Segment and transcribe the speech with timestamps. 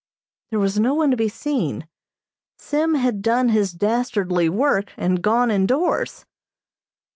[0.49, 1.87] There was no one to be seen.
[2.57, 6.25] Sim had done his dastardly work, and gone indoors.